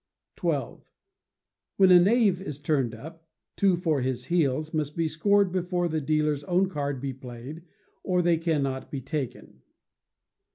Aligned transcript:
xii. 0.41 0.63
When 1.77 1.91
a 1.91 1.99
knave 1.99 2.41
is 2.41 2.57
turned 2.57 2.95
up, 2.95 3.27
"two 3.55 3.77
for 3.77 4.01
his 4.01 4.25
heels" 4.25 4.73
must 4.73 4.97
be 4.97 5.07
scored 5.07 5.51
before 5.51 5.87
the 5.87 6.01
dealer's 6.01 6.43
own 6.45 6.69
card 6.69 6.99
be 6.99 7.13
played, 7.13 7.65
or 8.01 8.23
they 8.23 8.37
cannot 8.37 8.89
be 8.89 8.99
taken. 8.99 9.61